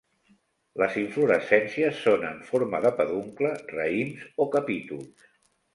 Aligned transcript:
Les 0.81 0.95
inflorescències 1.01 2.01
són 2.07 2.27
en 2.31 2.41
forma 2.49 2.81
de 2.87 2.93
peduncle, 3.03 3.55
raïms 3.77 4.29
o 4.47 4.51
capítols. 4.59 5.33